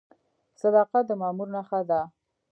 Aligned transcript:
صداقت 0.61 1.03
د 1.07 1.11
مامور 1.21 1.47
نښه 1.55 1.79
ده؟ 1.89 2.01